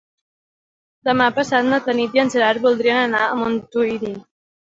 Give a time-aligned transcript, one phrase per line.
[1.09, 4.13] Demà passat na Tanit i en Gerard voldrien anar a Montuïri.